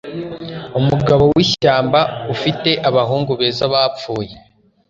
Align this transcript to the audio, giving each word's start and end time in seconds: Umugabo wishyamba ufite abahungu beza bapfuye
Umugabo 0.79 1.23
wishyamba 1.35 1.99
ufite 2.33 2.69
abahungu 2.89 3.31
beza 3.39 3.63
bapfuye 3.73 4.33